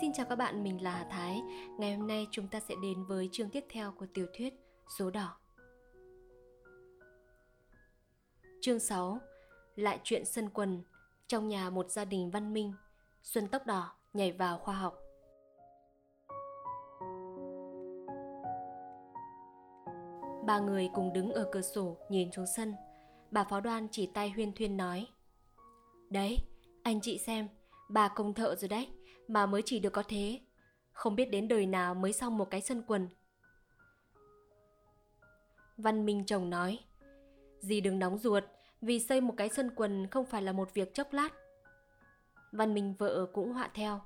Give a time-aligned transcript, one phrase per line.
[0.00, 1.42] Xin chào các bạn, mình là Hà Thái.
[1.78, 4.54] Ngày hôm nay chúng ta sẽ đến với chương tiếp theo của tiểu thuyết
[4.98, 5.36] Số Đỏ.
[8.60, 9.18] Chương 6
[9.76, 10.82] Lại chuyện sân quần
[11.26, 12.72] Trong nhà một gia đình văn minh
[13.22, 14.98] Xuân tóc đỏ nhảy vào khoa học
[20.46, 22.74] Ba người cùng đứng ở cửa sổ nhìn xuống sân
[23.30, 25.06] Bà phó đoan chỉ tay huyên thuyên nói
[26.10, 26.36] Đấy,
[26.82, 27.48] anh chị xem,
[27.88, 28.88] bà công thợ rồi đấy
[29.30, 30.40] mà mới chỉ được có thế.
[30.92, 33.08] Không biết đến đời nào mới xong một cái sân quần.
[35.76, 36.78] Văn Minh chồng nói,
[37.60, 38.44] dì đừng nóng ruột,
[38.80, 41.28] vì xây một cái sân quần không phải là một việc chốc lát.
[42.52, 44.00] Văn Minh vợ cũng họa theo.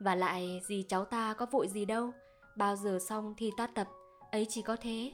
[0.00, 2.12] Và lại dì cháu ta có vội gì đâu,
[2.56, 3.88] bao giờ xong thì ta tập,
[4.32, 5.12] ấy chỉ có thế.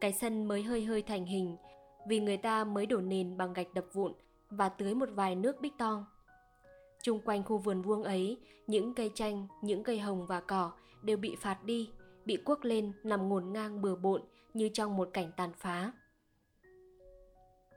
[0.00, 1.56] Cái sân mới hơi hơi thành hình,
[2.08, 4.12] vì người ta mới đổ nền bằng gạch đập vụn
[4.50, 6.04] và tưới một vài nước bích tong.
[7.02, 11.16] Trung quanh khu vườn vuông ấy, những cây chanh, những cây hồng và cỏ đều
[11.16, 11.90] bị phạt đi,
[12.24, 14.22] bị cuốc lên nằm ngổn ngang bừa bộn
[14.54, 15.92] như trong một cảnh tàn phá.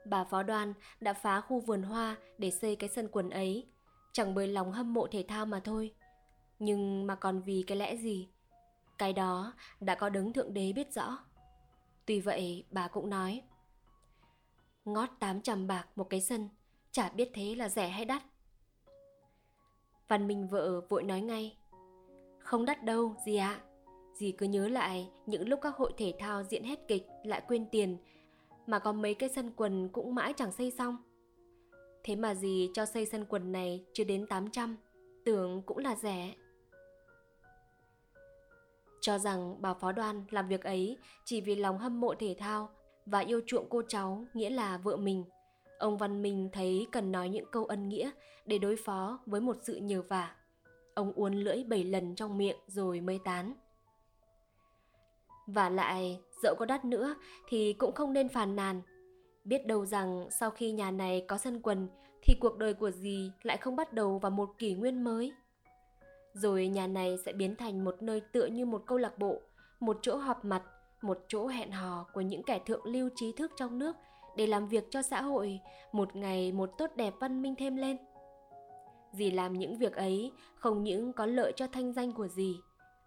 [0.06, 3.68] Bà phó đoan đã phá khu vườn hoa để xây cái sân quần ấy,
[4.12, 5.94] chẳng bởi lòng hâm mộ thể thao mà thôi.
[6.60, 8.30] Nhưng mà còn vì cái lẽ gì?
[8.98, 11.18] Cái đó đã có đấng thượng đế biết rõ.
[12.06, 13.42] Tuy vậy bà cũng nói
[14.86, 16.50] Ngót 800 bạc một cái sân
[16.92, 18.24] Chả biết thế là rẻ hay đắt
[20.14, 21.58] Văn Minh vợ vội nói ngay.
[22.40, 23.50] Không đắt đâu, dì ạ.
[23.50, 23.64] À.
[24.14, 27.66] Dì cứ nhớ lại, những lúc các hội thể thao diễn hết kịch lại quên
[27.72, 27.98] tiền,
[28.68, 30.98] Mà có mấy cái sân quần cũng mãi chẳng xây xong.
[32.04, 34.78] Thế mà dì cho xây sân quần này chưa đến 800
[35.26, 36.34] Tưởng cũng là rẻ.
[39.02, 42.70] Cho rằng bà phó đoan làm việc ấy chỉ vì lòng hâm mộ thể thao
[43.06, 45.24] và yêu chuộng cô cháu, nghĩa là vợ mình.
[45.84, 48.12] Ông Văn Minh thấy cần nói những câu ân nghĩa
[48.46, 50.36] để đối phó với một sự nhờ vả.
[50.94, 53.54] Ông uốn lưỡi bảy lần trong miệng rồi mới tán.
[55.48, 57.16] Và lại, dẫu có đắt nữa
[57.48, 58.82] thì cũng không nên phàn nàn.
[59.44, 61.88] Biết đâu rằng sau khi nhà này có sân quần
[62.22, 65.34] thì cuộc đời của dì lại không bắt đầu vào một kỷ nguyên mới.
[66.34, 69.42] Rồi nhà này sẽ biến thành một nơi tựa như một câu lạc bộ,
[69.80, 70.64] một chỗ họp mặt,
[71.02, 73.96] một chỗ hẹn hò của những kẻ thượng lưu trí thức trong nước
[74.36, 75.60] để làm việc cho xã hội,
[75.92, 77.98] một ngày một tốt đẹp văn minh thêm lên.
[79.12, 82.56] Dì làm những việc ấy, không những có lợi cho thanh danh của dì,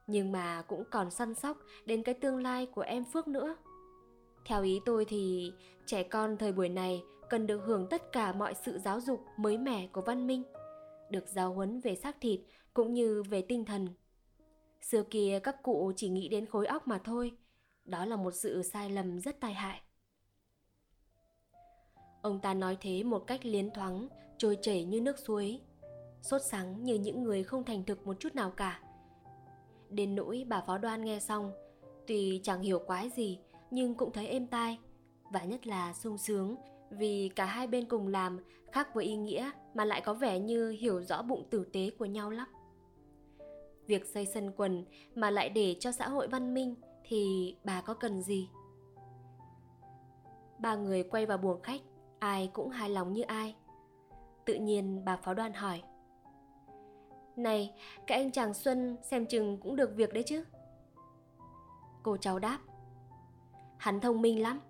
[0.06, 3.56] nhưng mà cũng còn săn sóc đến cái tương lai của em phước nữa.
[4.44, 5.52] Theo ý tôi thì,
[5.86, 9.58] trẻ con thời buổi này cần được hưởng tất cả mọi sự giáo dục mới
[9.58, 10.42] mẻ của văn minh,
[11.10, 12.40] được giáo huấn về xác thịt
[12.74, 13.88] cũng như về tinh thần.
[14.80, 17.32] Xưa kia các cụ chỉ nghĩ đến khối óc mà thôi,
[17.84, 19.80] đó là một sự sai lầm rất tai hại.
[22.26, 25.60] Ông ta nói thế một cách liến thoáng, trôi chảy như nước suối.
[26.22, 28.80] Sốt sắng như những người không thành thực một chút nào cả.
[29.90, 31.52] Đến nỗi bà phó đoan nghe xong,
[32.06, 33.38] tuy chẳng hiểu quái gì
[33.70, 34.78] nhưng cũng thấy êm tai
[35.32, 36.56] và nhất là sung sướng
[36.90, 38.38] vì cả hai bên cùng làm
[38.72, 42.04] khác với ý nghĩa mà lại có vẻ như hiểu rõ bụng tử tế của
[42.04, 42.48] nhau lắm.
[43.86, 47.94] Việc xây sân quần mà lại để cho xã hội văn minh thì bà có
[47.94, 48.48] cần gì?
[50.58, 51.80] Ba người quay vào buồng khách
[52.26, 53.54] ai cũng hài lòng như ai.
[54.44, 55.82] Tự nhiên bà phó Đoàn hỏi,
[57.36, 57.74] này,
[58.06, 60.44] cái anh chàng xuân xem chừng cũng được việc đấy chứ?
[62.02, 62.58] Cô cháu đáp,
[63.78, 64.60] hắn thông minh lắm,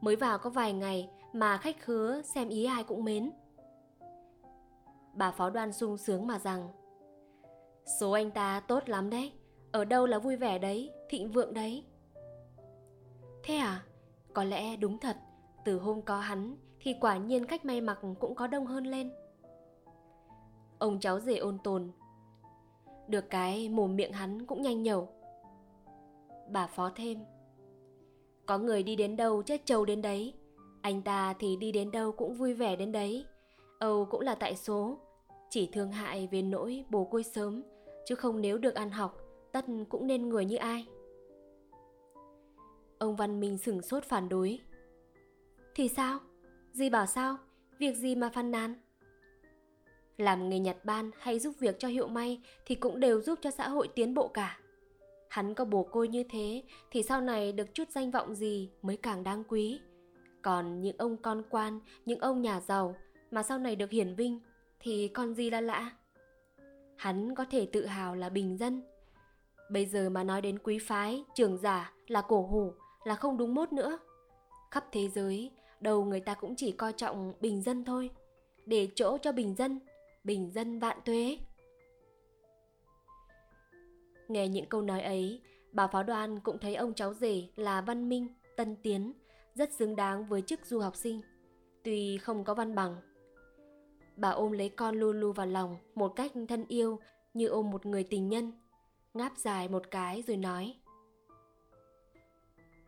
[0.00, 3.30] mới vào có vài ngày mà khách khứa xem ý ai cũng mến.
[5.14, 6.68] Bà phó đoan sung sướng mà rằng,
[8.00, 9.32] số anh ta tốt lắm đấy,
[9.72, 11.84] ở đâu là vui vẻ đấy, thịnh vượng đấy.
[13.44, 13.82] Thế à?
[14.32, 15.16] Có lẽ đúng thật,
[15.64, 19.10] từ hôm có hắn thì quả nhiên cách may mặc cũng có đông hơn lên.
[20.78, 21.90] Ông cháu rể ôn tồn.
[23.08, 25.08] Được cái mồm miệng hắn cũng nhanh nhẩu.
[26.50, 27.18] Bà phó thêm.
[28.46, 30.34] Có người đi đến đâu chết trâu đến đấy.
[30.82, 33.24] Anh ta thì đi đến đâu cũng vui vẻ đến đấy.
[33.78, 34.98] Âu cũng là tại số.
[35.50, 37.62] Chỉ thương hại về nỗi bồ côi sớm,
[38.04, 39.18] chứ không nếu được ăn học,
[39.52, 40.86] tất cũng nên người như ai.
[42.98, 44.60] Ông văn minh sửng sốt phản đối.
[45.74, 46.20] Thì sao?
[46.76, 47.36] Dì bảo sao?
[47.78, 48.74] Việc gì mà phàn nàn?
[50.16, 53.50] Làm nghề nhặt ban hay giúp việc cho hiệu may thì cũng đều giúp cho
[53.50, 54.58] xã hội tiến bộ cả.
[55.28, 58.96] Hắn có bồ côi như thế thì sau này được chút danh vọng gì mới
[58.96, 59.80] càng đáng quý.
[60.42, 62.96] Còn những ông con quan, những ông nhà giàu
[63.30, 64.40] mà sau này được hiển vinh
[64.80, 65.90] thì còn gì là lạ.
[66.96, 68.82] Hắn có thể tự hào là bình dân.
[69.70, 72.72] Bây giờ mà nói đến quý phái, trường giả là cổ hủ
[73.04, 73.98] là không đúng mốt nữa.
[74.70, 75.50] Khắp thế giới,
[75.80, 78.10] đầu người ta cũng chỉ coi trọng bình dân thôi
[78.66, 79.80] để chỗ cho bình dân
[80.24, 81.38] bình dân vạn tuế
[84.28, 85.40] Nghe những câu nói ấy,
[85.72, 89.12] bà pháo đoan cũng thấy ông cháu rể là Văn Minh, Tân Tiến,
[89.54, 91.20] rất xứng đáng với chức du học sinh,
[91.82, 92.96] tuy không có văn bằng.
[94.16, 97.00] Bà ôm lấy con Lulu vào lòng một cách thân yêu
[97.34, 98.52] như ôm một người tình nhân,
[99.14, 100.74] ngáp dài một cái rồi nói.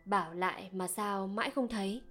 [0.04, 2.02] Bảo lại mà sao mãi không thấy.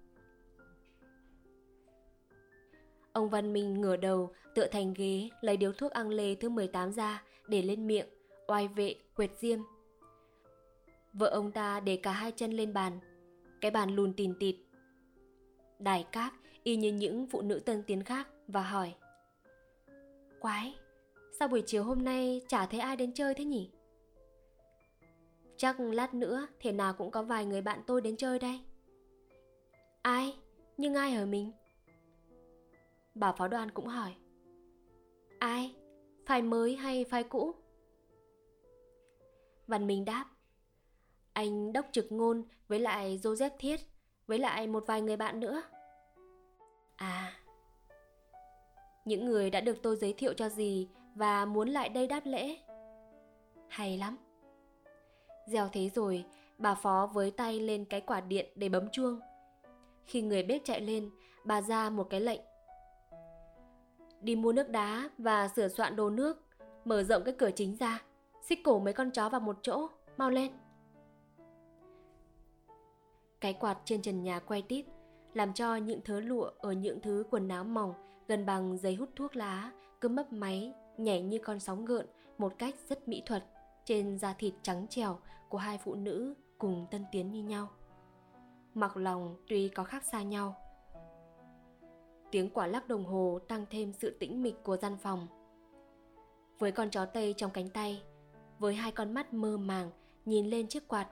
[3.17, 6.91] Ông Văn Minh ngửa đầu, tựa thành ghế, lấy điếu thuốc ăn lê thứ 18
[6.91, 8.07] ra để lên miệng,
[8.47, 9.59] oai vệ, quệt diêm.
[11.13, 12.99] Vợ ông ta để cả hai chân lên bàn,
[13.61, 14.55] cái bàn lùn tìn tịt.
[15.79, 16.33] Đài các
[16.63, 18.93] y như những phụ nữ tân tiến khác và hỏi.
[20.39, 20.75] Quái,
[21.39, 23.71] sao buổi chiều hôm nay chả thấy ai đến chơi thế nhỉ?
[25.57, 28.59] Chắc lát nữa thế nào cũng có vài người bạn tôi đến chơi đây.
[30.01, 30.37] Ai?
[30.77, 31.51] Nhưng ai ở mình?
[33.19, 34.15] Bà phó đoàn cũng hỏi.
[35.39, 35.75] Ai?
[36.25, 37.55] Phai mới hay phai cũ?
[39.67, 40.25] Văn Minh đáp.
[41.33, 43.79] Anh Đốc Trực Ngôn với lại Joseph Thiết
[44.27, 45.61] với lại một vài người bạn nữa.
[46.95, 47.33] À,
[49.05, 52.57] những người đã được tôi giới thiệu cho gì và muốn lại đây đáp lễ.
[53.67, 54.17] Hay lắm.
[55.47, 56.25] Gieo thế rồi,
[56.57, 59.19] bà phó với tay lên cái quả điện để bấm chuông.
[60.05, 61.09] Khi người bếp chạy lên,
[61.45, 62.41] bà ra một cái lệnh.
[64.21, 66.43] Đi mua nước đá và sửa soạn đồ nước,
[66.85, 68.01] mở rộng cái cửa chính ra,
[68.41, 69.87] xích cổ mấy con chó vào một chỗ,
[70.17, 70.51] mau lên.
[73.41, 74.85] Cái quạt trên trần nhà quay tít,
[75.33, 77.93] làm cho những thớ lụa ở những thứ quần áo mỏng
[78.27, 79.71] gần bằng giấy hút thuốc lá
[80.01, 82.05] cứ mấp máy nhảy như con sóng gợn
[82.37, 83.45] một cách rất mỹ thuật
[83.85, 85.19] trên da thịt trắng trẻo
[85.49, 87.69] của hai phụ nữ cùng tân tiến như nhau.
[88.73, 90.55] Mặc lòng tuy có khác xa nhau.
[92.31, 95.27] Tiếng quả lắc đồng hồ tăng thêm sự tĩnh mịch của gian phòng.
[96.59, 98.03] Với con chó tây trong cánh tay,
[98.59, 99.91] với hai con mắt mơ màng
[100.25, 101.07] nhìn lên chiếc quạt,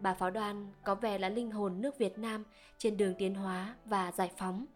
[0.00, 2.44] bà pháo đoan có vẻ là linh hồn nước Việt Nam
[2.78, 4.66] trên đường tiến hóa và giải phóng.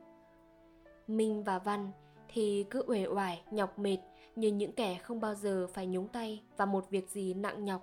[1.07, 1.93] Minh và Văn
[2.29, 3.99] thì cứ uể oải nhọc mệt
[4.37, 7.83] như những kẻ không bao giờ phải nhúng tay vào một việc gì nặng nhọc.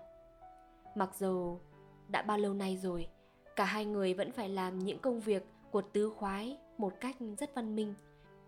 [0.96, 1.60] Mặc dù
[2.08, 3.08] đã bao lâu nay rồi,
[3.56, 7.56] cả hai người vẫn phải làm những công việc của tứ khoái một cách rất
[7.56, 7.94] văn minh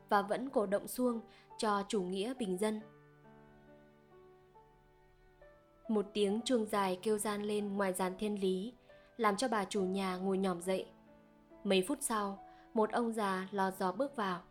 [0.10, 1.22] và vẫn cổ động xuông
[1.58, 2.82] cho chủ nghĩa bình dân.
[5.88, 8.74] Một tiếng chuông dài kêu gian lên ngoài dàn thiên lý,
[9.18, 10.86] làm cho bà chủ nhà ngồi nhòm dậy.
[11.64, 12.40] Mấy phút sau,
[12.74, 14.42] một ông già lò dò bước vào.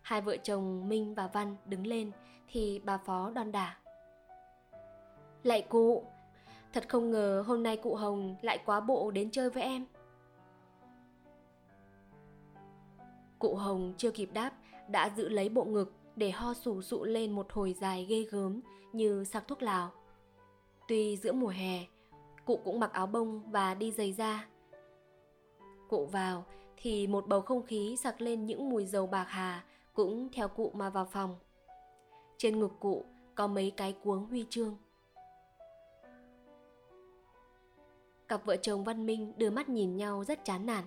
[0.00, 2.10] Hai vợ chồng Minh và Văn đứng lên
[2.48, 3.76] thì bà phó đon đả.
[5.42, 6.04] Lại cụ,
[6.72, 9.86] thật không ngờ hôm nay cụ Hồng lại quá bộ đến chơi với em.
[13.38, 14.52] Cụ Hồng chưa kịp đáp
[14.88, 18.60] đã giữ lấy bộ ngực để ho sù sụ lên một hồi dài ghê gớm
[18.92, 19.90] như sạc thuốc lào.
[20.88, 21.86] Tuy giữa mùa hè,
[22.44, 24.48] cụ cũng mặc áo bông và đi giày da.
[25.88, 26.44] Cụ vào
[26.76, 30.72] thì một bầu không khí sặc lên những mùi dầu bạc hà cũng theo cụ
[30.74, 31.36] mà vào phòng.
[32.36, 33.04] Trên ngực cụ
[33.34, 34.76] có mấy cái cuống huy chương.
[38.28, 40.84] Cặp vợ chồng Văn Minh đưa mắt nhìn nhau rất chán nản,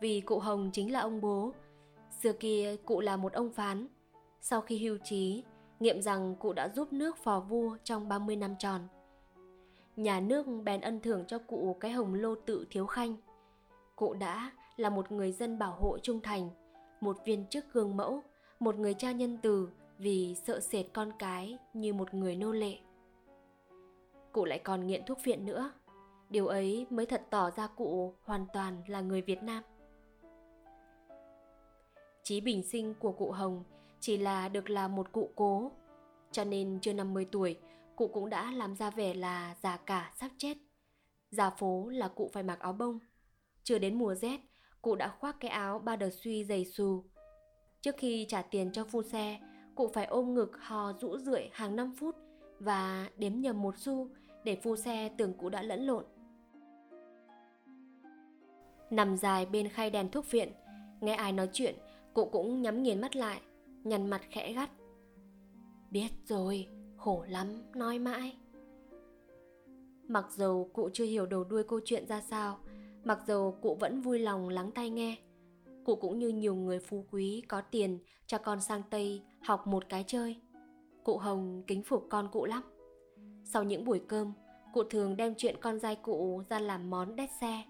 [0.00, 1.52] vì cụ Hồng chính là ông bố.
[2.22, 3.86] Xưa kia cụ là một ông phán.
[4.40, 5.44] Sau khi hưu trí,
[5.80, 8.80] nghiệm rằng cụ đã giúp nước phò vua trong 30 năm tròn.
[9.96, 13.16] Nhà nước bèn ân thưởng cho cụ cái hồng lô tự thiếu khanh.
[13.96, 16.50] Cụ đã là một người dân bảo hộ trung thành,
[17.00, 18.22] một viên chức gương mẫu,
[18.60, 22.78] một người cha nhân từ vì sợ sệt con cái như một người nô lệ.
[24.32, 25.72] Cụ lại còn nghiện thuốc viện nữa.
[26.30, 29.62] Điều ấy mới thật tỏ ra cụ hoàn toàn là người Việt Nam.
[32.22, 33.64] Chí bình sinh của cụ Hồng
[34.00, 35.70] chỉ là được là một cụ cố,
[36.32, 37.58] cho nên chưa 50 tuổi,
[37.96, 40.56] cụ cũng đã làm ra vẻ là già cả sắp chết.
[41.30, 42.98] Già phố là cụ phải mặc áo bông.
[43.62, 44.40] Chưa đến mùa rét,
[44.82, 47.04] cụ đã khoác cái áo ba đờ suy dày xù.
[47.80, 49.40] Trước khi trả tiền cho phu xe,
[49.74, 52.16] cụ phải ôm ngực hò rũ rượi hàng 5 phút
[52.58, 54.08] và đếm nhầm một xu
[54.44, 56.04] để phu xe tưởng cụ đã lẫn lộn.
[58.90, 60.52] Nằm dài bên khay đèn thuốc viện,
[61.00, 61.74] nghe ai nói chuyện,
[62.14, 63.40] cụ cũng nhắm nghiền mắt lại,
[63.84, 64.70] nhăn mặt khẽ gắt.
[65.90, 68.36] Biết rồi, khổ lắm, nói mãi.
[70.08, 72.58] Mặc dầu cụ chưa hiểu đầu đuôi câu chuyện ra sao,
[73.04, 75.16] mặc dầu cụ vẫn vui lòng lắng tai nghe,
[75.84, 79.88] cụ cũng như nhiều người phú quý có tiền cho con sang Tây học một
[79.88, 80.36] cái chơi.
[81.04, 82.62] Cụ Hồng kính phục con cụ lắm.
[83.44, 84.32] Sau những buổi cơm,
[84.72, 87.62] cụ thường đem chuyện con giai cụ ra làm món đét xe.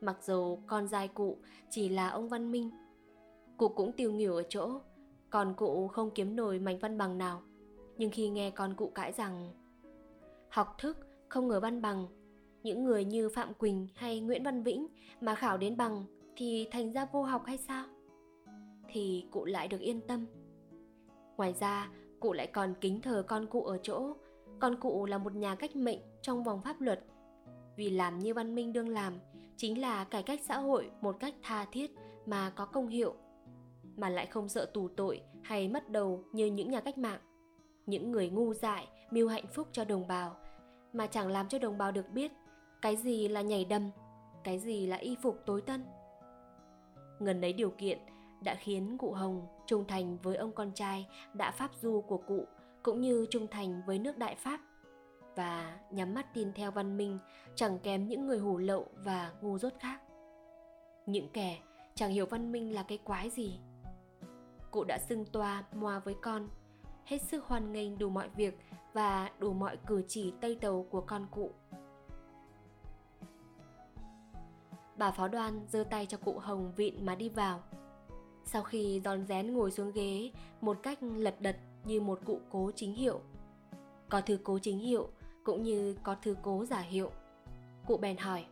[0.00, 1.38] Mặc dù con giai cụ
[1.70, 2.70] chỉ là ông Văn Minh,
[3.56, 4.80] cụ cũng tiêu nghỉu ở chỗ,
[5.30, 7.42] còn cụ không kiếm nổi mảnh văn bằng nào.
[7.98, 9.48] Nhưng khi nghe con cụ cãi rằng
[10.50, 12.06] học thức không ngờ văn bằng
[12.62, 14.86] những người như phạm quỳnh hay nguyễn văn vĩnh
[15.20, 16.04] mà khảo đến bằng
[16.36, 17.86] thì thành ra vô học hay sao?
[18.88, 20.26] Thì cụ lại được yên tâm.
[21.36, 21.90] Ngoài ra
[22.20, 24.16] cụ lại còn kính thờ con cụ ở chỗ.
[24.58, 27.04] Con cụ là một nhà cách mệnh trong vòng pháp luật.
[27.76, 29.18] Vì làm như văn minh đương làm
[29.56, 31.90] chính là cải cách xã hội một cách tha thiết
[32.26, 33.14] mà có công hiệu
[33.96, 37.20] mà lại không sợ tù tội hay mất đầu như những nhà cách mạng.
[37.86, 40.36] Những người ngu dại mưu hạnh phúc cho đồng bào,
[40.92, 42.32] mà chẳng làm cho đồng bào được biết
[42.82, 43.90] cái gì là nhảy đầm,
[44.44, 45.84] cái gì là y phục tối tân.
[47.18, 47.98] Ngần ấy điều kiện
[48.44, 52.46] đã khiến cụ hồng trung thành với ông con trai đã pháp du của cụ,
[52.82, 54.60] cũng như trung thành với nước đại pháp.
[55.36, 57.18] Và nhắm mắt tin theo văn minh
[57.54, 60.00] chẳng kém những người hủ lậu và ngu dốt khác.
[61.06, 61.58] Những kẻ
[61.94, 63.58] chẳng hiểu văn minh là cái quái gì
[64.72, 66.48] cụ đã xưng toa, moa với con.
[67.04, 68.58] Hết sức hoan nghênh đủ mọi việc
[68.92, 71.50] và đủ mọi cử chỉ tây tàu của con cụ.
[74.96, 77.62] Bà phó đoan giơ tay cho cụ hồng vịn mà đi vào.
[78.44, 82.70] Sau khi giòn rén ngồi xuống ghế, một cách lật đật như một cụ cố
[82.74, 83.20] chính hiệu.
[84.08, 85.08] Có thứ cố chính hiệu
[85.44, 87.10] cũng như có thứ cố giả hiệu.
[87.86, 88.44] Cụ bèn hỏi,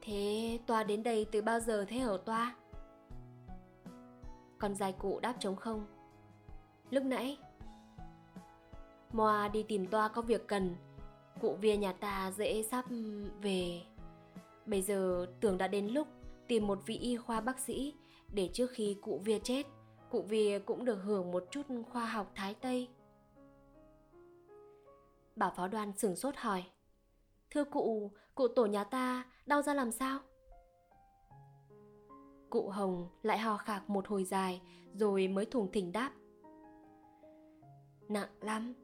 [0.00, 2.54] thế toa đến đây từ bao giờ thế hở toa?
[4.58, 5.86] Con dài cụ đáp trống không.
[6.90, 7.38] Lúc nãy
[9.12, 10.76] moa đi tìm toa có việc cần.
[11.40, 12.84] Cụ via nhà ta dễ sắp
[13.40, 13.82] về.
[14.66, 16.08] Bây giờ tưởng đã đến lúc
[16.48, 17.94] tìm một vị y khoa bác sĩ
[18.32, 19.66] để trước khi cụ via chết
[20.10, 22.88] cụ via cũng được hưởng một chút khoa học thái tây.
[25.36, 26.64] Bà phó đoan sửng sốt hỏi
[27.50, 30.20] Thưa cụ, cụ tổ nhà ta đau ra làm sao?
[32.50, 34.62] Cụ Hồng lại hò khạc một hồi dài,
[34.94, 36.12] rồi mới thùng thỉnh đáp.
[38.08, 38.74] Nặng lắm.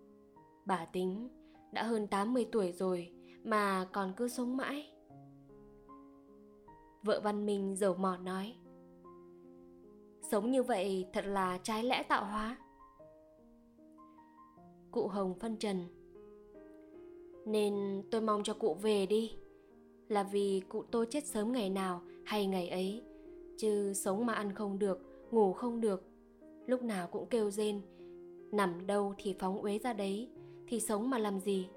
[0.65, 1.29] Bà tính,
[1.73, 3.13] đã hơn 80 tuổi rồi,
[3.45, 4.89] mà còn cứ sống mãi.
[7.03, 8.55] Vợ Văn Minh dầu mỏ nói.
[10.31, 12.57] Sống như vậy thật là trái lẽ tạo hóa.
[14.91, 15.87] Cụ Hồng phân trần.
[17.47, 19.37] Nên tôi mong cho cụ về đi.
[20.09, 23.03] Là vì cụ tôi chết sớm ngày nào hay ngày ấy
[23.63, 25.01] chứ sống mà ăn không được,
[25.31, 26.03] ngủ không được.
[26.67, 27.81] Lúc nào cũng kêu rên,
[28.53, 30.29] nằm đâu thì phóng uế ra đấy,
[30.67, 31.69] thì sống mà làm gì?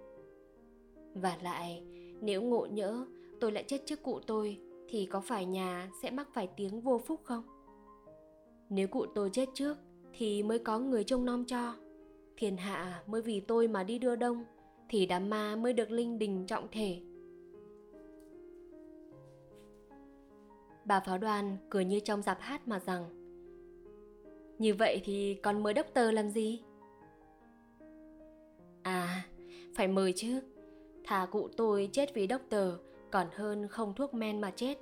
[1.13, 1.83] Và lại,
[2.21, 3.05] nếu ngộ nhỡ
[3.39, 6.97] tôi lại chết trước cụ tôi, thì có phải nhà sẽ mắc phải tiếng vô
[6.97, 7.43] phúc không?
[8.69, 9.77] Nếu cụ tôi chết trước,
[10.13, 11.73] thì mới có người trông nom cho.
[12.37, 14.45] Thiên hạ mới vì tôi mà đi đưa đông,
[14.89, 17.01] thì đám ma mới được linh đình trọng thể.
[20.85, 23.05] Bà pháo đoàn cười như trong dạp hát mà rằng,
[24.59, 26.63] như vậy thì còn mời đốc tờ làm gì?
[28.83, 29.25] À
[29.75, 30.41] phải mời chứ.
[31.03, 32.77] Thà cụ tôi chết vì đốc tờ
[33.11, 34.77] còn hơn không thuốc men mà chết.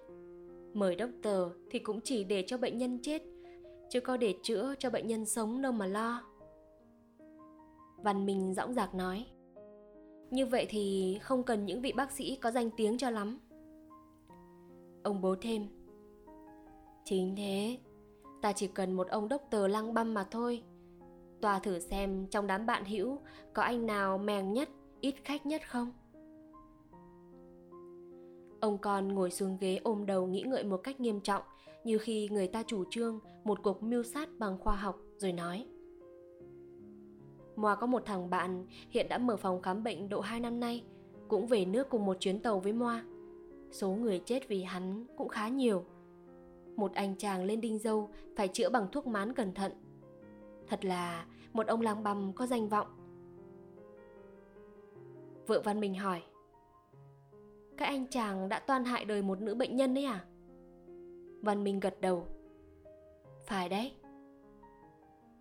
[0.74, 3.24] Mời đốc tờ thì cũng chỉ để cho bệnh nhân chết,
[3.90, 6.24] chứ có để chữa cho bệnh nhân sống đâu mà lo.
[7.98, 9.26] Văn minh dõng dạc nói,
[10.32, 13.40] như vậy thì không cần những vị bác sĩ có danh tiếng cho lắm.
[15.04, 15.68] Ông bố thêm
[17.04, 17.78] chính thế
[18.42, 20.64] ta chỉ cần một ông đốc tờ lăng băm mà thôi
[21.42, 23.20] tòa thử xem trong đám bạn hữu
[23.54, 24.70] có anh nào mèng nhất
[25.02, 25.92] ít khách nhất không
[28.60, 31.44] ông con ngồi xuống ghế ôm đầu nghĩ ngợi một cách nghiêm trọng
[31.84, 35.66] như khi người ta chủ trương một cuộc mưu sát bằng khoa học rồi nói
[37.56, 40.84] Moa có một thằng bạn hiện đã mở phòng khám bệnh độ 2 năm nay,
[41.28, 43.04] cũng về nước cùng một chuyến tàu với Moa.
[43.72, 45.84] Số người chết vì hắn cũng khá nhiều.
[46.76, 49.72] Một anh chàng lên đinh dâu, phải chữa bằng thuốc mán cẩn thận.
[50.68, 52.88] Thật là, một ông lang băm có danh vọng.
[55.48, 56.22] Vợ Văn Minh hỏi,
[57.78, 60.26] Các anh chàng đã toan hại đời một nữ bệnh nhân đấy à?
[61.42, 62.28] Văn Minh gật đầu,
[63.46, 63.94] Phải đấy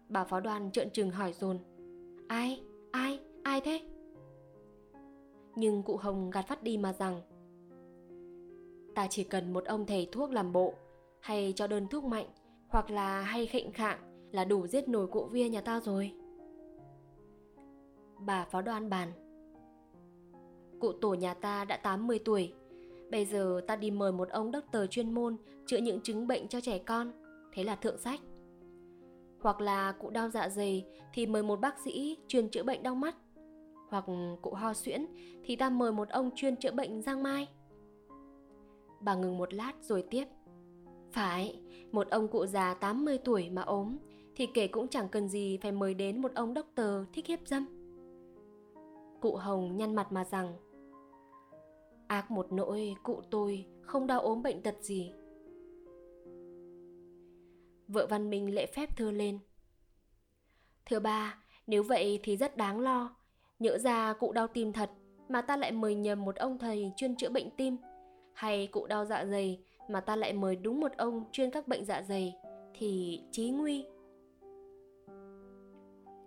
[0.08, 1.58] Bà phó đoan trợn trừng hỏi dồn,
[2.28, 2.62] Ai?
[2.90, 3.20] Ai?
[3.42, 3.80] Ai thế?
[5.54, 7.20] Nhưng cụ Hồng gạt phát đi mà rằng,
[8.94, 10.74] Ta chỉ cần một ông thầy thuốc làm bộ
[11.22, 12.26] hay cho đơn thuốc mạnh,
[12.68, 13.98] Hoặc là hay khệnh khạng
[14.32, 16.12] Là đủ giết nổi cụ via nhà ta rồi.
[18.18, 19.12] Bà phó đoan bàn.
[20.80, 22.52] Cụ tổ nhà ta đã 80 tuổi,
[23.10, 25.36] Bây giờ ta đi mời một ông đốc tờ chuyên môn
[25.66, 27.12] Chữa những chứng bệnh cho trẻ con,
[27.52, 28.20] Thế là thượng sách.
[29.40, 32.94] Hoặc là cụ đau dạ dày thì mời một bác sĩ chuyên chữa bệnh đau
[32.94, 33.16] mắt.
[33.88, 34.04] Hoặc
[34.42, 35.06] cụ ho suyễn
[35.44, 37.48] thì ta mời một ông chuyên chữa bệnh giang mai.
[39.00, 40.24] Bà ngừng một lát rồi tiếp
[41.12, 41.61] phải
[41.92, 43.97] một ông cụ già 80 tuổi mà ốm
[44.37, 47.38] thì kể cũng chẳng cần gì phải mời đến một ông đốc tờ thích hiếp
[47.47, 47.66] dâm.
[49.21, 50.57] Cụ Hồng nhăn mặt mà rằng
[52.07, 55.12] Ác một nỗi cụ tôi không đau ốm bệnh tật gì.
[57.88, 59.38] Vợ Văn Minh lễ phép thưa lên
[60.87, 63.16] Thưa ba, nếu vậy thì rất đáng lo.
[63.59, 64.90] Nhỡ ra cụ đau tim thật
[65.28, 67.76] Mà ta lại mời nhầm một ông thầy chuyên chữa bệnh tim.
[68.35, 71.84] Hay cụ đau dạ dày mà ta lại mời đúng một ông chuyên các bệnh
[71.84, 72.36] dạ dày,
[72.74, 73.84] Thì chí nguy.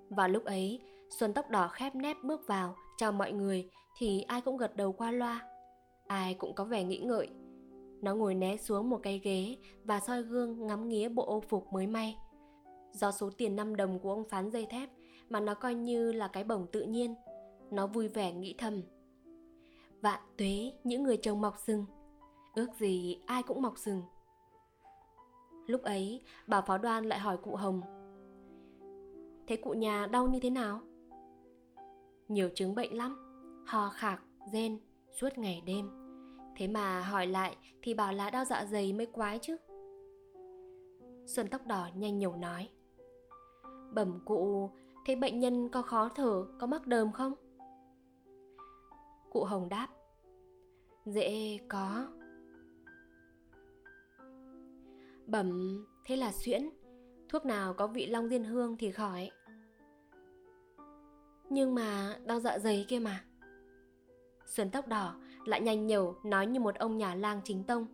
[0.10, 4.42] Vào lúc ấy, Xuân tóc đỏ khép nép bước vào, Chào mọi người, Thì ai
[4.42, 5.48] cũng gật đầu qua loa.
[6.08, 7.30] Ai cũng có vẻ nghĩ ngợi.
[8.02, 11.74] Nó ngồi né xuống một cái ghế Và soi gương ngắm nghía bộ ô phục
[11.74, 12.18] mới may.
[12.92, 14.90] Do số tiền 5 đồng của ông phán dây thép
[15.30, 17.16] Mà nó coi như là cái bổng tự nhiên,
[17.72, 18.82] Nó vui vẻ nghĩ thầm.
[20.02, 21.86] Vạn tuế, những người trồng mọc rừng
[22.56, 24.02] Ước gì ai cũng mọc rừng
[25.68, 27.82] Lúc ấy bà pháo đoan lại hỏi cụ Hồng.
[29.48, 30.82] Thế cụ nhà đau như thế nào?
[32.28, 33.18] Nhiều chứng bệnh lắm
[33.66, 34.22] Ho khạc,
[34.52, 34.80] rên,
[35.12, 35.90] suốt ngày đêm.
[36.56, 39.58] Thế mà hỏi lại thì bảo là đau dạ dày mới quái chứ.
[41.26, 42.70] Xuân tóc đỏ nhanh nhẩu nói.
[43.94, 44.70] Bẩm cụ,
[45.06, 47.34] thế bệnh nhân có khó thở, có mắc đờm không?
[49.30, 49.88] Cụ Hồng đáp.
[51.06, 52.08] Dễ có.
[55.26, 56.70] Bẩm, thế là xuyễn.
[57.30, 59.32] Thuốc nào có vị long diên hương thì khỏi.
[61.50, 63.24] Nhưng mà đau dạ dày kia mà.
[64.46, 65.16] Xuân tóc đỏ
[65.46, 67.88] lại nhanh nhẩu nói như một ông nhà lang chính tông.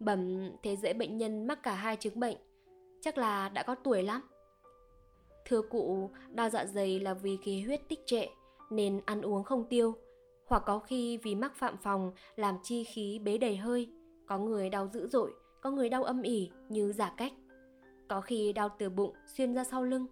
[0.00, 2.36] Bẩm thế dễ bệnh nhân mắc cả hai chứng bệnh.
[3.00, 4.22] Chắc là đã có tuổi lắm.
[5.44, 8.26] Thưa cụ, đau dạ dày là vì khí huyết tích trệ
[8.70, 9.94] nên ăn uống không tiêu,
[10.46, 13.92] hoặc có khi vì mắc phạm phòng làm chi khí bế đầy hơi,
[14.26, 17.32] có người đau dữ dội, có người đau âm ỉ như giả cách,
[18.08, 20.06] có khi đau từ bụng xuyên ra sau lưng.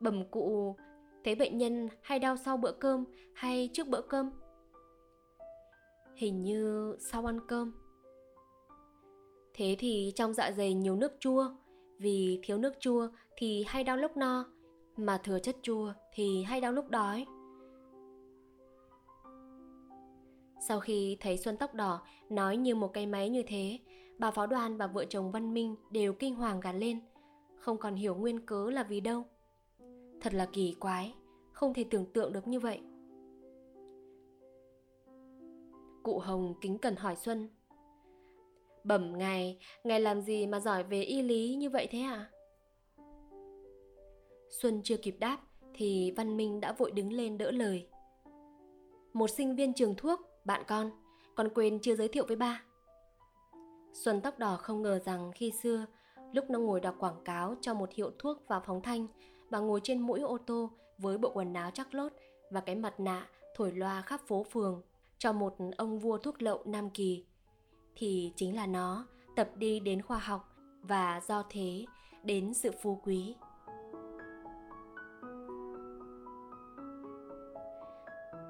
[0.00, 0.76] Bẩm cụ,
[1.24, 4.30] thấy bệnh nhân hay đau sau bữa cơm hay trước bữa cơm?
[6.14, 7.72] Hình như sau ăn cơm.
[9.54, 11.50] Thế thì trong dạ dày nhiều nước chua,
[11.98, 14.46] vì thiếu nước chua thì hay đau lúc no,
[14.96, 17.26] mà thừa chất chua thì hay đau lúc đói.
[20.68, 23.78] Sau khi thấy Xuân tóc đỏ nói như một cây máy như thế,
[24.22, 27.00] bà pháo đoàn và vợ chồng Văn Minh đều kinh hoàng gạt lên,
[27.56, 29.24] không còn hiểu nguyên cớ là vì đâu.
[30.20, 31.14] Thật là kỳ quái,
[31.52, 32.80] không thể tưởng tượng được như vậy.
[36.02, 37.48] Cụ Hồng kính cẩn hỏi Xuân
[38.84, 42.30] Bẩm ngài, ngài làm gì mà giỏi về y lý như vậy thế à?
[44.50, 45.38] Xuân chưa kịp đáp
[45.74, 47.88] thì Văn Minh đã vội đứng lên đỡ lời.
[49.12, 50.90] Một sinh viên trường thuốc, bạn con,
[51.34, 52.64] con quên chưa giới thiệu với ba.
[53.92, 55.86] Xuân tóc đỏ không ngờ rằng khi xưa,
[56.32, 59.06] lúc nó ngồi đọc quảng cáo cho một hiệu thuốc vào phóng thanh,
[59.50, 62.12] bà ngồi trên mũi ô tô với bộ quần áo chắc lốt
[62.50, 64.82] và cái mặt nạ thổi loa khắp phố phường
[65.18, 67.24] cho một ông vua thuốc lậu Nam Kỳ.
[67.96, 70.48] Thì chính là nó tập đi đến khoa học
[70.82, 71.84] và do thế
[72.24, 73.34] đến sự phú quý.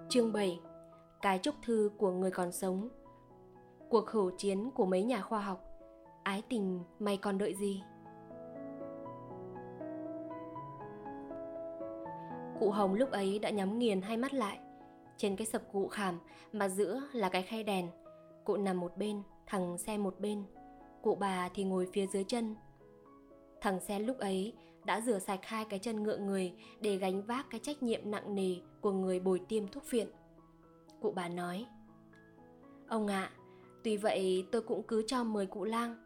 [0.08, 0.60] Chương 7
[1.22, 2.88] Cái chúc thư của người còn sống.
[3.92, 5.64] Cuộc khẩu chiến của mấy nhà khoa học.
[6.22, 7.82] Ái tình mày còn đợi gì?
[12.60, 14.58] Cụ Hồng lúc ấy đã nhắm nghiền hai mắt lại.
[15.16, 16.18] Trên cái sập cụ khảm
[16.52, 17.88] mà giữa là cái khay đèn
[18.44, 20.44] Cụ nằm một bên thằng xe một bên.
[21.02, 22.56] Cụ bà thì ngồi phía dưới chân.
[23.60, 24.52] Thằng xe lúc ấy
[24.84, 28.34] đã rửa sạch hai cái chân ngựa người để gánh vác cái trách nhiệm nặng
[28.34, 30.08] nề của người bồi tiêm thuốc viện
[31.00, 31.66] cụ bà nói
[32.88, 33.41] ông ạ à,
[33.84, 35.96] tuy vậy tôi cũng cứ cho mời cụ lang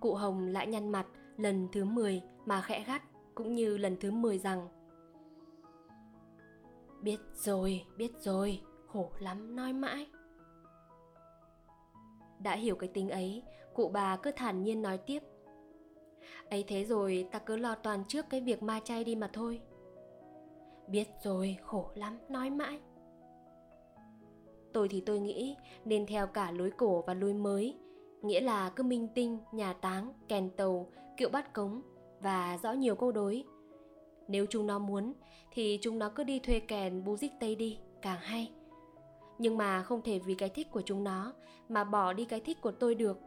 [0.00, 3.02] cụ hồng lại nhăn mặt lần thứ 10 mà khẽ gắt
[3.34, 4.68] cũng như lần thứ 10 rằng
[7.02, 10.06] Biết rồi, biết rồi, khổ lắm nói mãi
[12.38, 13.42] đã hiểu cái tính ấy,
[13.74, 15.22] cụ bà cứ thản nhiên nói tiếp.
[16.50, 19.60] ấy thế rồi ta cứ lo toàn trước cái việc ma chay đi mà thôi.
[20.88, 22.80] Biết rồi, khổ lắm, nói mãi.
[24.78, 27.74] Tôi thì tôi nghĩ nên theo cả lối cổ và lối mới,
[28.22, 31.82] nghĩa là cứ minh tinh, nhà táng, kèn tàu, kiệu bắt cống
[32.20, 33.44] và rõ nhiều câu đối.
[34.28, 35.12] Nếu chúng nó muốn
[35.50, 38.52] thì chúng nó cứ đi thuê kèn bu dích tây đi, càng hay.
[39.38, 41.32] Nhưng mà không thể vì cái thích của chúng nó
[41.68, 43.18] mà bỏ đi cái thích của tôi được.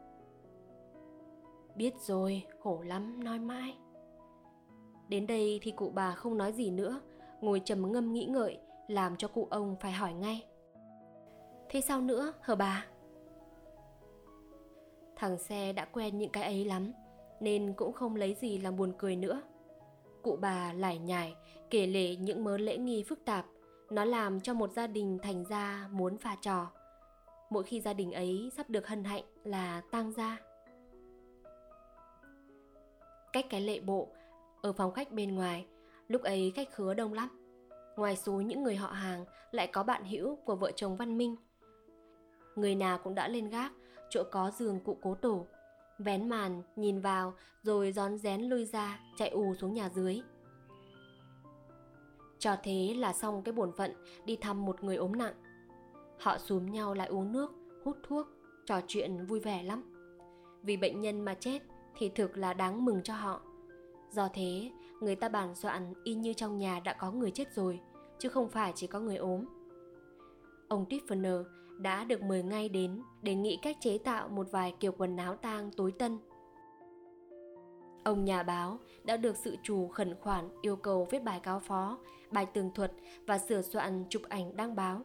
[1.76, 3.76] Biết rồi khổ lắm nói mãi.
[5.08, 7.02] Đến đây thì cụ bà không nói gì nữa
[7.42, 10.46] ngồi trầm ngâm nghĩ ngợi làm cho cụ ông phải hỏi ngay
[11.72, 12.86] thế sao nữa hờ bà
[15.16, 16.92] thằng xe đã quen những cái ấy lắm
[17.40, 19.42] nên cũng không lấy gì làm buồn cười nữa
[20.22, 21.36] Cụ bà lải nhải,
[21.70, 23.46] kể lể những mớ lễ nghi phức tạp.
[23.90, 26.72] Nó làm cho một gia đình thành ra muốn pha trò.
[27.50, 30.38] Mỗi khi gia đình ấy sắp được hân hạnh là tang gia.
[33.34, 34.08] Cách cái lệ bộ,
[34.62, 35.66] ở phòng khách bên ngoài,
[36.08, 37.30] lúc ấy khách khứa đông lắm.
[37.96, 41.36] Ngoài số những người họ hàng lại có bạn hữu của vợ chồng Văn Minh.
[42.56, 43.72] Người nào cũng đã lên gác,
[44.10, 45.46] chỗ có giường cụ cố tổ.
[46.00, 47.34] Vén màn, nhìn vào,
[47.64, 50.22] rồi rón rén lui ra, chạy ù xuống nhà dưới.
[52.40, 53.92] Cho thế là xong cái bổn phận
[54.26, 55.34] đi thăm một người ốm nặng.
[56.20, 57.52] Họ xúm nhau lại uống nước,
[57.86, 58.28] hút thuốc,
[58.66, 59.84] trò chuyện vui vẻ lắm.
[60.64, 61.62] Vì bệnh nhân mà chết
[61.98, 63.42] thì thực là đáng mừng cho họ.
[64.12, 67.80] Do thế, người ta bàn soạn y như trong nhà đã có người chết rồi,
[68.20, 69.46] chứ không phải chỉ có người ốm.
[70.68, 71.44] Ông Tiffany
[71.82, 75.36] đã được mời ngay đến đề nghị cách chế tạo một vài kiểu quần áo
[75.36, 76.17] tang tối tân.
[78.04, 81.98] Ông nhà báo đã được sự chủ khẩn khoản yêu cầu viết bài cáo phó,
[82.32, 82.91] bài tường thuật
[83.28, 85.02] và sửa soạn chụp ảnh đăng báo.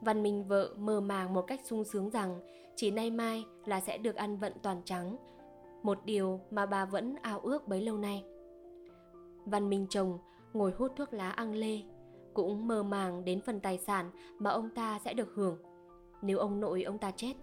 [0.00, 2.40] Văn Minh vợ mơ màng một cách sung sướng rằng
[2.76, 5.16] chỉ nay mai là sẽ được ăn vận toàn trắng,
[5.82, 8.24] một điều mà bà vẫn ao ước bấy lâu nay.
[9.44, 10.18] Văn Minh chồng
[10.52, 11.80] ngồi hút thuốc lá ăn lê,
[12.34, 15.58] cũng mơ màng đến phần tài sản mà ông ta sẽ được hưởng
[16.22, 17.34] nếu ông nội ông ta chết.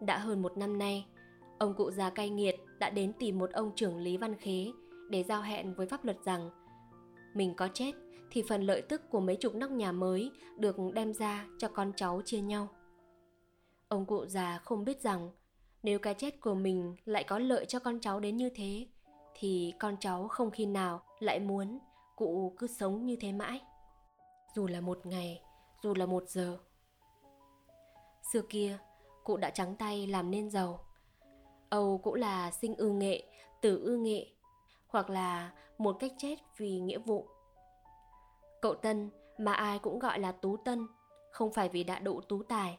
[0.00, 1.06] Đã hơn một năm nay,
[1.58, 4.66] ông cụ già cay nghiệt đã đến tìm một ông trưởng lý văn khế
[5.10, 6.50] để giao hẹn với pháp luật rằng
[7.34, 7.92] mình có chết
[8.30, 11.92] thì phần lợi tức của mấy chục nóc nhà mới được đem ra cho con
[11.96, 12.68] cháu chia nhau.
[13.88, 15.30] Ông cụ già không biết rằng
[15.82, 18.86] nếu cái chết của mình lại có lợi cho con cháu đến như thế
[19.42, 21.78] thì con cháu không khi nào lại muốn
[22.16, 23.60] cụ cứ sống như thế mãi.
[24.54, 25.42] Dù là một ngày,
[25.82, 26.58] dù là một giờ.
[28.32, 28.78] Xưa kia,
[29.24, 30.84] cụ đã trắng tay làm nên giàu.
[31.68, 33.22] Âu cũng là sinh ư nghệ,
[33.60, 34.26] tử ư nghệ,
[34.86, 37.26] hoặc là một cách chết vì nghĩa vụ.
[38.60, 40.86] Cậu Tân mà ai cũng gọi là Tú Tân,
[41.30, 42.78] không phải vì đã đủ tú tài,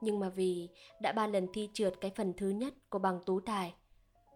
[0.00, 0.68] nhưng mà vì
[1.02, 3.74] đã ba lần thi trượt cái phần thứ nhất của bằng tú tài.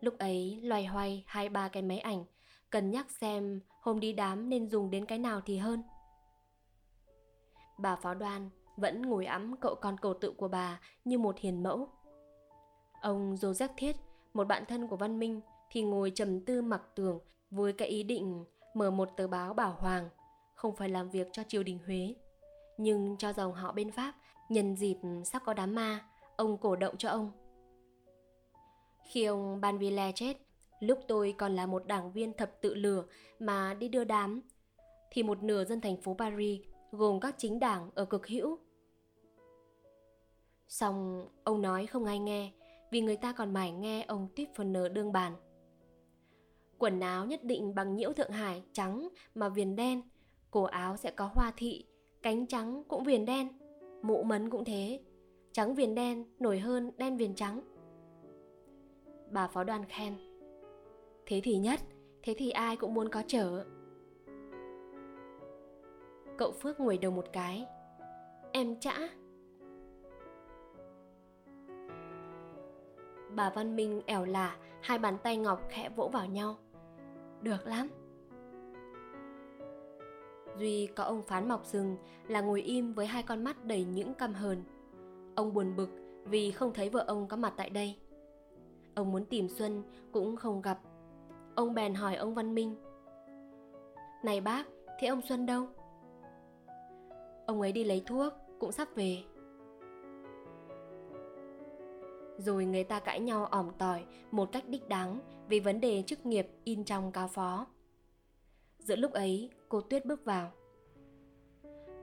[0.02, 2.24] Lúc ấy loay hoay hai ba cái máy ảnh,
[2.70, 5.82] cần nhắc xem hôm đi đám nên dùng đến cái nào thì hơn.
[7.78, 11.62] Bà pháo đoan vẫn ngồi ấm cậu con cầu tự của bà như một hiền
[11.62, 11.88] mẫu.
[13.00, 13.96] Ông Joseph Thiết,
[14.34, 18.02] một bạn thân của Văn Minh, thì ngồi trầm tư mặc tường với cái ý
[18.02, 20.08] định mở một tờ báo bảo hoàng,
[20.54, 22.14] không phải làm việc cho triều đình Huế,
[22.78, 24.14] nhưng cho dòng họ bên Pháp
[24.48, 26.04] nhân dịp sắp có đám ma,
[26.36, 27.41] ông cổ động cho ông.
[29.04, 30.36] Khi ông Banville chết,
[30.80, 33.04] lúc tôi còn là một đảng viên thập tự lửa
[33.38, 34.40] mà đi đưa đám,
[35.10, 36.60] thì một nửa dân thành phố Paris
[36.92, 38.58] gồm các chính đảng ở cực hữu.
[40.68, 42.52] Xong, ông nói không ai nghe,
[42.90, 45.32] vì người ta còn mải nghe ông Tiffany đương bàn.
[46.78, 50.02] Quần áo nhất định bằng nhiễu Thượng Hải trắng mà viền đen,
[50.50, 51.84] cổ áo sẽ có hoa thị,
[52.22, 53.48] cánh trắng cũng viền đen,
[54.02, 55.00] mũ mấn cũng thế,
[55.52, 57.60] trắng viền đen nổi hơn đen viền trắng.
[59.32, 60.14] Bà phó đoàn khen.
[61.26, 61.80] Thế thì nhất,
[62.22, 63.64] thế thì ai cũng muốn có trở.
[66.38, 67.66] Cậu Phước ngồi đầu một cái
[68.52, 68.94] Em chã
[73.34, 76.56] Bà Văn Minh ẻo lả Hai bàn tay ngọc khẽ vỗ vào nhau
[77.42, 77.88] Được lắm
[80.58, 81.96] Duy có ông Phán Mọc Rừng
[82.28, 84.64] là ngồi im với hai con mắt đầy những căm hờn.
[85.34, 85.88] Ông buồn bực
[86.24, 87.96] vì không thấy vợ ông có mặt tại đây.
[88.94, 90.78] Ông muốn tìm Xuân cũng không gặp.
[91.54, 92.76] Ông bèn hỏi ông Văn Minh.
[94.22, 94.66] Này bác,
[95.00, 95.66] thế ông Xuân đâu?
[97.46, 99.18] Ông ấy đi lấy thuốc, cũng sắp về.
[102.38, 106.26] Rồi người ta cãi nhau ỏm tỏi một cách đích đáng vì vấn đề chức
[106.26, 107.66] nghiệp in trong cao phó.
[108.78, 110.50] Giữa lúc ấy, cô Tuyết bước vào.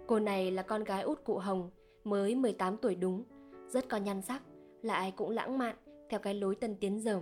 [0.07, 1.69] Cô này là con gái út cụ Hồng,
[2.03, 3.23] mới 18 tuổi đúng,
[3.67, 4.41] rất có nhan sắc,
[4.81, 5.75] lại cũng lãng mạn
[6.09, 7.21] theo cái lối tân tiến dởm.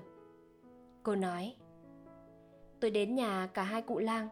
[1.03, 1.55] Cô nói,
[2.79, 4.27] tôi đến nhà cả hai cụ lang,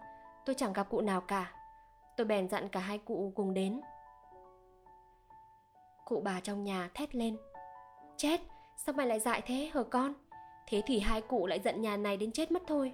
[0.45, 1.53] tôi chẳng gặp cụ nào cả.
[2.17, 3.81] Tôi bèn dặn cả hai cụ cùng đến.
[6.05, 7.37] Cụ bà trong nhà thét lên.
[8.17, 8.41] Chết,
[8.85, 10.13] sao mày lại dại thế hờ con?
[10.67, 12.93] Thế thì hai cụ lại giận nhà này đến chết mất thôi.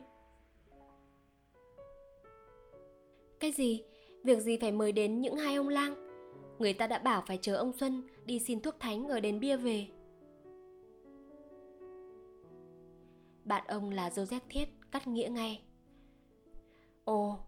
[3.40, 3.84] Cái gì?
[4.24, 5.96] Việc gì phải mời đến những hai ông lang?
[6.60, 9.58] Người ta đã bảo phải chờ ông Xuân đi xin thuốc thánh ở đền bia
[9.58, 9.88] về.
[13.52, 15.64] Bạn ông là Joseph Thiết cắt nghĩa ngay.
[17.06, 17.40] Ồ,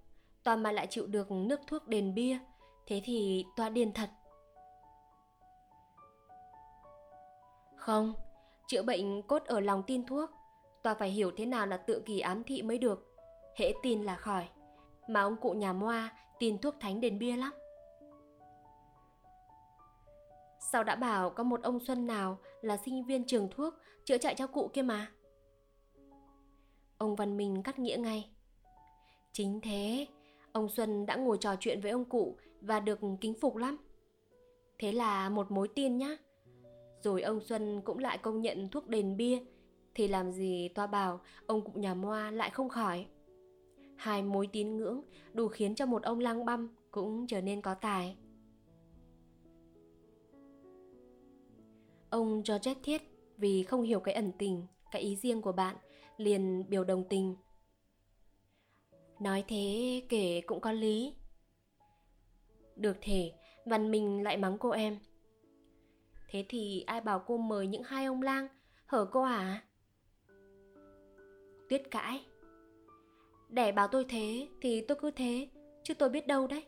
[0.44, 2.40] Toa mà lại chịu được nước thuốc đền bia
[2.88, 4.10] Thế thì Toa điên thật.
[7.76, 8.14] Không
[8.68, 10.30] chữa bệnh cốt ở lòng tin thuốc
[10.84, 13.16] toa phải hiểu thế nào là tự kỳ ám thị mới được.
[13.56, 14.48] Hễ tin là khỏi
[15.08, 17.54] mà ông cụ nhà moa tin thuốc thánh đền bia lắm.
[20.72, 23.74] Sao đã bảo có một ông xuân nào là sinh viên trường thuốc
[24.06, 25.12] chữa chạy cho cụ kia mà
[27.04, 28.30] ông văn minh cắt nghĩa ngay.
[29.32, 30.08] Chính thế,
[30.52, 33.78] ông xuân đã ngồi trò chuyện với ông cụ và được kính phục lắm.
[34.80, 36.18] Thế là một mối tin nhá.
[37.02, 39.40] Rồi ông xuân cũng lại công nhận thuốc đền bia,
[39.96, 43.06] thì làm gì toa bảo ông cụ nhà moa lại không khỏi.
[43.96, 45.02] Hai mối tín ngưỡng
[45.34, 48.18] đủ khiến cho một ông lang băm cũng trở nên có tài.
[52.10, 53.02] Ông george thiết
[53.38, 55.76] vì không hiểu cái ẩn tình, cái ý riêng của bạn
[56.18, 57.36] liền biểu đồng tình.
[59.20, 61.16] Nói thế kể cũng có lý.
[62.76, 63.32] Được thể
[63.66, 65.00] văn minh lại mắng cô em.
[66.30, 68.48] Thế thì ai bảo cô mời những hai ông lang,
[68.86, 69.64] hở cô à
[71.74, 72.26] tuyết cãi.
[73.50, 75.48] Để bảo tôi thế thì tôi cứ thế,
[75.84, 76.66] chứ tôi biết đâu đấy.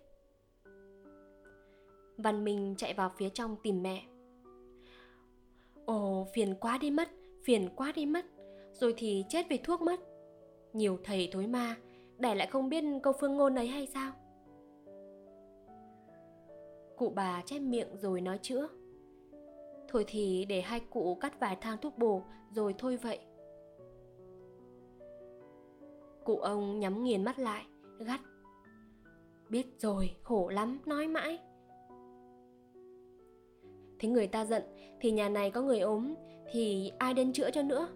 [2.17, 4.05] Văn minh chạy vào phía trong tìm mẹ.
[5.85, 7.09] Ồ, phiền quá đi mất,
[7.43, 8.25] phiền quá đi mất
[8.75, 9.99] rồi thì chết vì thuốc mất.
[10.73, 11.75] Nhiều thầy thối ma
[12.17, 14.11] để lại không biết câu phương ngôn ấy hay sao?
[16.97, 18.67] Cụ bà chép miệng rồi nói chữa.
[19.87, 23.19] Thôi thì để hai cụ cắt vài thang thuốc bổ rồi thôi vậy.
[26.23, 27.65] Cụ ông nhắm nghiền mắt lại,
[27.99, 28.19] gắt.
[29.49, 31.39] Biết rồi, khổ lắm, nói mãi.
[33.99, 34.63] Thế người ta giận,
[34.99, 36.13] thì nhà này có người ốm,
[36.51, 37.87] thì ai đến chữa cho nữa?